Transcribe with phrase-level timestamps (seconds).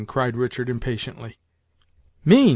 [0.07, 1.37] cried Richard, impatiently.
[2.25, 2.49] "Mean!"